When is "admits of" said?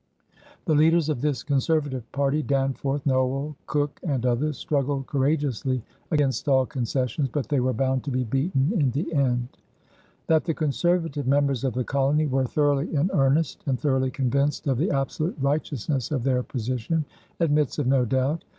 17.39-17.85